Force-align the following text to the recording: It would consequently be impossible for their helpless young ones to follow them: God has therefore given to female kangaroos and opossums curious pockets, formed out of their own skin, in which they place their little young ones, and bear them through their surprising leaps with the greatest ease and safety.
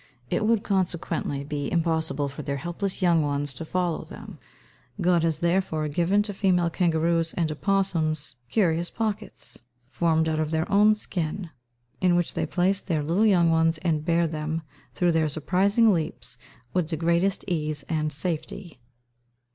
It 0.31 0.47
would 0.47 0.63
consequently 0.63 1.43
be 1.43 1.71
impossible 1.71 2.27
for 2.27 2.41
their 2.41 2.57
helpless 2.57 3.03
young 3.03 3.21
ones 3.21 3.53
to 3.53 3.63
follow 3.63 4.03
them: 4.03 4.39
God 4.99 5.21
has 5.21 5.37
therefore 5.41 5.87
given 5.89 6.23
to 6.23 6.33
female 6.33 6.71
kangaroos 6.71 7.33
and 7.35 7.51
opossums 7.51 8.37
curious 8.49 8.89
pockets, 8.89 9.59
formed 9.91 10.27
out 10.27 10.39
of 10.39 10.49
their 10.49 10.67
own 10.71 10.95
skin, 10.95 11.51
in 12.01 12.15
which 12.15 12.33
they 12.33 12.47
place 12.47 12.81
their 12.81 13.03
little 13.03 13.27
young 13.27 13.51
ones, 13.51 13.77
and 13.83 14.03
bear 14.03 14.25
them 14.25 14.63
through 14.95 15.11
their 15.11 15.29
surprising 15.29 15.93
leaps 15.93 16.35
with 16.73 16.89
the 16.89 16.97
greatest 16.97 17.45
ease 17.47 17.83
and 17.87 18.11
safety. 18.11 18.79